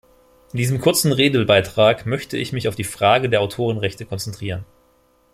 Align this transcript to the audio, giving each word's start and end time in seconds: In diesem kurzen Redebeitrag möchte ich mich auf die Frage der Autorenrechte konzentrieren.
In 0.51 0.57
diesem 0.57 0.81
kurzen 0.81 1.11
Redebeitrag 1.11 2.07
möchte 2.07 2.35
ich 2.35 2.53
mich 2.53 2.67
auf 2.67 2.73
die 2.75 2.83
Frage 2.83 3.29
der 3.29 3.41
Autorenrechte 3.41 4.03
konzentrieren. 4.07 4.65